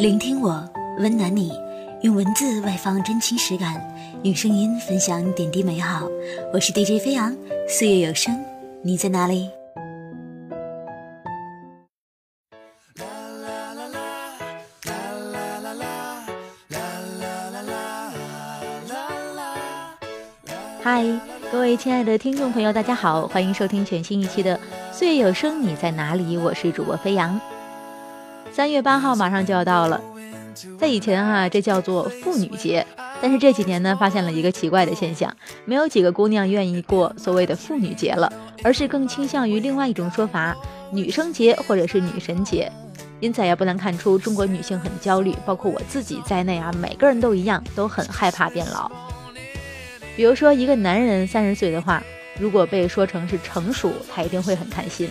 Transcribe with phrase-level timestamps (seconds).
[0.00, 0.66] 聆听我，
[0.98, 1.52] 温暖你，
[2.00, 3.78] 用文字外放真情实感，
[4.22, 6.08] 用声音分享点滴美好。
[6.54, 7.36] 我是 DJ 飞扬，
[7.68, 8.42] 岁月有声，
[8.82, 9.50] 你在哪里？
[20.82, 21.04] 嗨，
[21.52, 24.56] 各位亲爱的听众朋友，大家好，欢迎收听全新一期的
[24.90, 27.38] 《岁月有声，你在哪里？》我是主播飞扬。
[28.52, 30.00] 三月八号马上就要到了，
[30.78, 32.86] 在以前啊，这叫做妇女节，
[33.22, 35.34] 但是这几年呢，发现了一个奇怪的现象，
[35.64, 38.30] 没有几个姑娘愿意过所谓的妇女节了，
[38.62, 40.54] 而是更倾向于另外一种说法——
[40.92, 42.70] 女生节或者是女神节。
[43.20, 48.90] 因此也不难看出，中国女性很焦虑，包括我自己在内啊，每个人都一样，都很害怕变老。
[50.16, 52.02] 比如说，一个男人三十岁的话，
[52.38, 55.08] 如果被说成是成熟，他一定会很开心；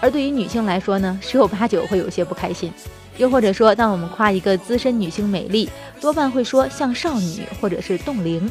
[0.00, 2.72] 而对于女性来说呢，十有八九会有些不开心。
[3.18, 5.68] 又或者说，当我们夸一个资深女性美丽，
[6.00, 8.50] 多半会说像少女或者是冻龄，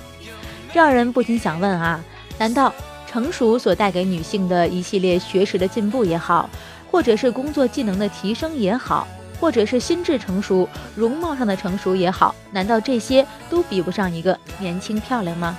[0.71, 1.99] 这让人不禁想问啊：
[2.37, 2.71] 难道
[3.09, 6.47] 成熟所带给女性的一系列学识的进步也好，
[6.91, 9.07] 或者是工作技能的提升也好，
[9.39, 15.57] 或者是心智成熟、容貌上的成熟也好，难道这些都比不上一个年轻漂亮吗？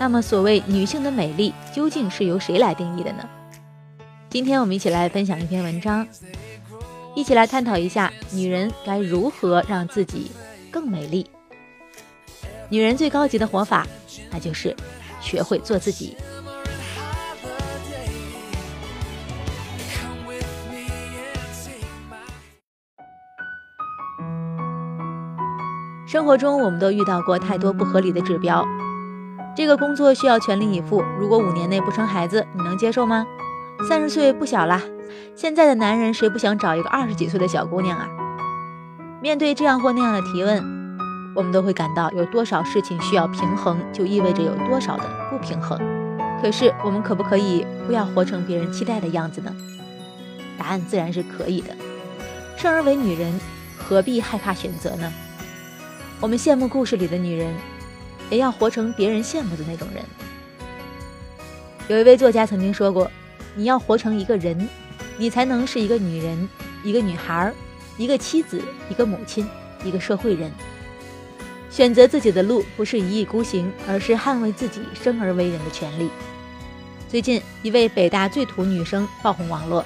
[0.00, 3.28] 那么，所谓女性的美丽究竟是由谁来定义的呢？
[4.30, 6.08] 今天我们一起来分享一篇文章，
[7.14, 10.30] 一起来探讨一下女人该如何让自己
[10.70, 11.30] 更美丽。
[12.70, 13.86] 女人最高级的活法，
[14.30, 14.74] 那就是
[15.20, 16.16] 学会做自己。
[26.06, 28.66] 生活中，我们都遇到过太多不合理的指标。
[29.56, 33.26] 这个工作需要全力以赴，如果五年内不生孩子，你能接受吗？
[33.88, 34.80] 三十岁不小啦，
[35.34, 38.08] 现在的男人谁不想找一个二十几岁的小姑娘啊？
[39.20, 40.62] 面对这样或那样的提问，
[41.34, 45.78] 我们都会感到有多少事情需要平衡，就意味着有多少的不平衡。
[46.40, 49.52] 可是我们可不可以不要活成别人期待的样子呢？
[50.56, 51.74] 答案自然是可以的。
[52.56, 53.38] 生而为女人，
[53.78, 55.12] 何必害怕选择呢？
[56.20, 57.52] 我们羡慕故事里的女人。
[58.30, 60.02] 也要活成别人羡慕的那种人。
[61.88, 63.10] 有一位作家曾经说过
[63.54, 64.68] ：“你要活成一个人，
[65.18, 66.48] 你才能是一个女人，
[66.84, 67.52] 一个女孩，
[67.98, 69.46] 一个妻子，一个母亲，
[69.84, 70.50] 一个社会人。
[71.68, 76.08] 选择自己的路，不是一意孤行，而是捍卫自己生而为人的权利。”
[77.08, 79.84] 最近，一位北大最土女生爆红网络，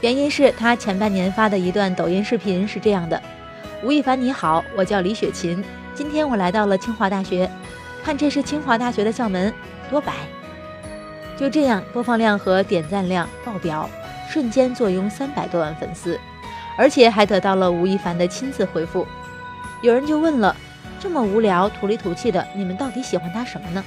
[0.00, 3.20] 原因是她前半年发的一段抖音视频是这样的
[3.82, 7.48] ：“吴亦凡你好，我叫李雪琴。”今天我来到了清华大学，
[8.02, 9.54] 看这是清华大学的校门，
[9.88, 10.12] 多白！
[11.36, 13.88] 就这样，播放量和点赞量爆表，
[14.28, 16.18] 瞬间坐拥三百多万粉丝，
[16.76, 19.06] 而且还得到了吴亦凡的亲自回复。
[19.82, 20.56] 有人就问了：
[20.98, 23.84] 这么无聊、土里土气的，你们到底喜欢他什么呢？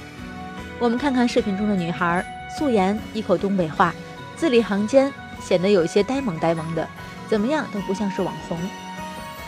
[0.78, 2.24] 我们看看视频中的女孩，
[2.56, 3.94] 素颜，一口东北话，
[4.34, 6.88] 字里行间显得有些呆萌呆萌的，
[7.28, 8.58] 怎么样都不像是网红。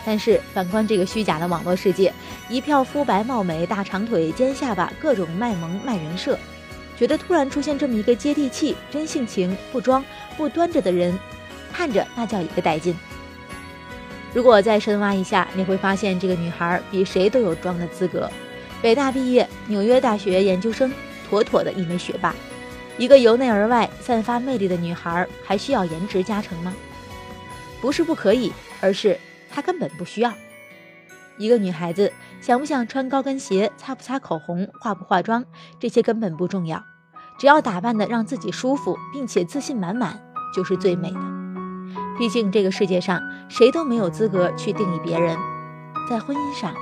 [0.05, 2.13] 但是反观这个虚假的网络世界，
[2.49, 6.37] 一票肤白貌美、大长腿、尖下巴，各种卖萌卖人设，
[6.97, 10.03] 觉得突然出现这么一个接地气、真性情、不装
[10.35, 11.17] 不端着的人，
[11.71, 12.95] 看着那叫一个带劲。
[14.33, 18.29] 如果再深挖一下，你会发现这个女孩比谁都有装的资格。
[18.81, 20.91] 北大毕业，纽约大学研究生，
[21.29, 22.33] 妥妥的一枚学霸。
[22.97, 26.73] 一个由内而外散发魅力的女孩，还需要颜值加成吗？
[27.79, 29.19] 不是不可以，而是。
[29.53, 30.33] 她根本不需要。
[31.37, 35.43] 一个女孩子想不想穿高跟鞋、擦不擦口红、化不化妆，
[35.79, 36.83] 这些根本不重要，
[37.39, 40.19] 只要打扮的让自己舒服，并且自信满满，
[40.53, 41.19] 就是最美的。
[42.19, 43.19] 毕竟这个世界上
[43.49, 45.35] 谁都没有资格去定义别人，
[46.07, 46.75] 在婚姻上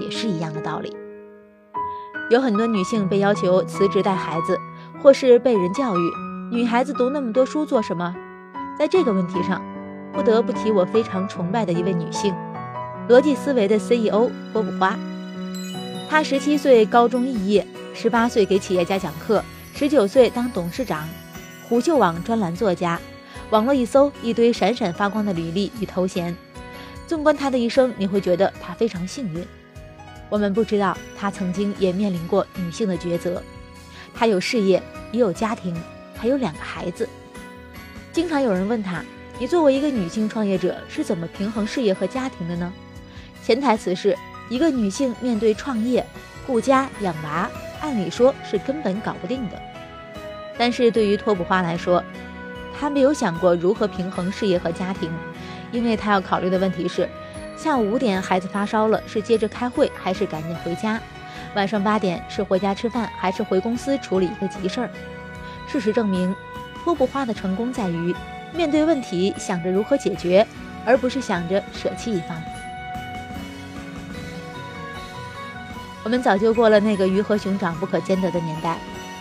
[0.00, 0.96] 也是一样的道理。
[2.30, 4.58] 有很多女性被要求辞职带孩子，
[5.02, 6.12] 或是被人教育
[6.50, 8.14] ：“女孩子读那么多书做什么？”
[8.78, 9.60] 在这个问题上。
[10.12, 12.34] 不得不提我非常崇拜的一位女性，
[13.08, 14.98] 逻辑思维的 CEO 波普花。
[16.08, 19.42] 她十七岁高中肄业，十八岁给企业家讲课，
[19.74, 21.08] 十九岁当董事长，
[21.68, 23.00] 虎嗅网专栏作家，
[23.50, 26.36] 网络一搜一堆闪闪发光的履历与头衔。
[27.06, 29.46] 纵观她的一生，你会觉得她非常幸运。
[30.28, 33.40] 我们不知道她曾经也面临过女性的抉择。
[34.12, 34.82] 她有事业，
[35.12, 35.74] 也有家庭，
[36.16, 37.08] 还有两个孩子。
[38.12, 39.04] 经常有人问她。
[39.40, 42.70] 你作为一个女性创业者是怎么平衡事业和家庭的呢？
[43.42, 44.14] 潜台词是
[44.50, 46.04] 一个女性面对创业、
[46.46, 47.50] 顾家养娃，
[47.80, 49.58] 按理说是根本搞不定的。
[50.58, 52.04] 但是对于托普花来说，
[52.78, 55.10] 她没有想过如何平衡事业和家庭，
[55.72, 57.08] 因为她要考虑的问题是，
[57.56, 61.00] 下午五点孩子发烧了，是接着开会还是赶紧回家？
[61.54, 64.90] 晚上八点是回家吃饭还是回公司处理一个急事儿？
[65.66, 66.36] 事实证明，
[66.84, 68.14] 拖不花的成功在于
[68.52, 70.46] 面对问题想着如何解决，
[70.84, 72.40] 而不是想着舍弃一方。
[76.02, 78.78] 我们早就过了那个鱼和熊掌不可兼得的年代，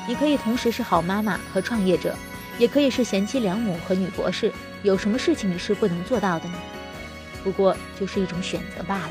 [0.07, 2.15] 你可以同时是好妈妈和创业者，
[2.57, 4.51] 也可以是贤妻良母和女博士。
[4.81, 6.55] 有什么事情是不能做到的呢？
[7.43, 9.09] 不过就是一种选择罢了。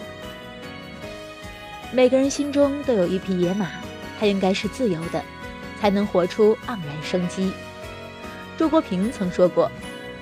[1.93, 3.67] 每个人心中都有一匹野马，
[4.19, 5.23] 它应该是自由的，
[5.79, 7.53] 才能活出盎然生机。
[8.57, 9.71] 周国平曾说过：“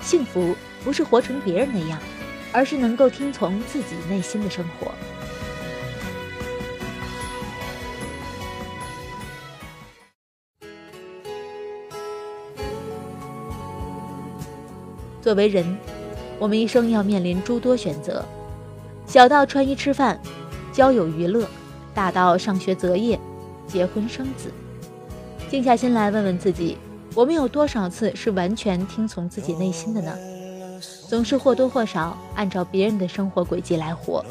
[0.00, 0.54] 幸福
[0.84, 1.98] 不是活成别人那样，
[2.52, 4.92] 而是能够听从自己内心的生活。”
[15.20, 15.76] 作为人，
[16.38, 18.24] 我们一生要面临诸多选择，
[19.08, 20.20] 小到穿衣吃饭、
[20.72, 21.48] 交友娱乐，
[21.92, 23.18] 大到上学择业、
[23.66, 24.52] 结婚生子。
[25.50, 26.78] 静下心来问问自己，
[27.16, 30.12] 我们有多少次是完全听从自己内心的呢？
[31.08, 34.22] 总是或多或少按照别人的生活轨迹来活，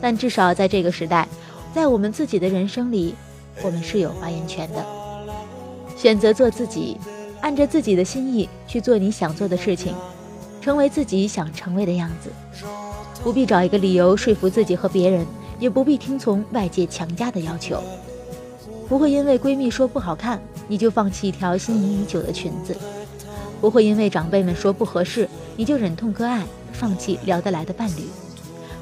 [0.00, 1.26] 但至少在这个时代，
[1.74, 3.16] 在我们自己的人生里，
[3.64, 4.86] 我们是有发言权的。
[5.96, 6.96] 选择做自己，
[7.40, 9.92] 按着自己的心意去做你想做的事情。
[10.60, 12.30] 成为自己想成为的样子，
[13.24, 15.26] 不必找一个理由说服自己和别人，
[15.58, 17.82] 也不必听从外界强加的要求。
[18.88, 22.74] 不会因为闺蜜说不好看，你就放弃一条心仪已久的裙子；
[23.60, 28.04] 不会因为长辈们说不合适，你就忍痛割爱，放弃聊得来的伴侣；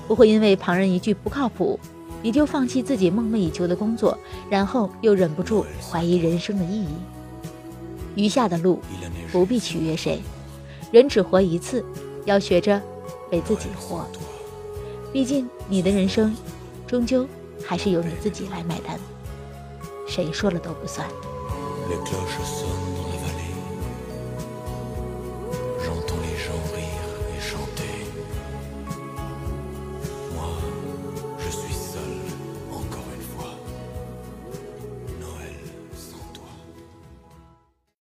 [0.06, 1.78] 不会因为旁人一句不靠谱，
[2.22, 4.16] 你就放弃自己梦寐以求的工作，
[4.48, 6.88] 然后又忍不住怀疑人生的意义。
[8.14, 8.80] 余下的路，
[9.32, 10.20] 不必取悦谁。
[10.90, 11.84] 人只活一次，
[12.26, 12.80] 要学着
[13.30, 14.06] 为自己活。
[15.12, 16.34] 毕竟你的人生，
[16.86, 17.26] 终究
[17.64, 18.98] 还是由你自己来买单，
[20.06, 21.08] 谁说了都不算。
[21.88, 22.91] les cloches sonnent.